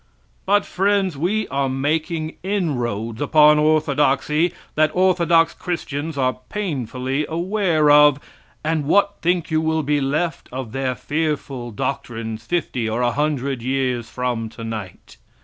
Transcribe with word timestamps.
But, 0.47 0.65
friends, 0.65 1.15
we 1.15 1.47
are 1.49 1.69
making 1.69 2.37
inroads 2.41 3.21
upon 3.21 3.59
orthodoxy 3.59 4.51
that 4.73 4.89
orthodox 4.95 5.53
Christians 5.53 6.17
are 6.17 6.39
painfully 6.49 7.27
aware 7.29 7.91
of, 7.91 8.19
and 8.63 8.85
what 8.85 9.17
think 9.21 9.51
you 9.51 9.61
will 9.61 9.83
be 9.83 10.01
left 10.01 10.49
of 10.51 10.71
their 10.71 10.95
fearful 10.95 11.69
doctrines 11.69 12.43
fifty 12.47 12.89
or 12.89 13.03
a 13.03 13.11
hundred 13.11 13.61
years 13.61 14.09
from 14.09 14.49
tonight? 14.49 15.17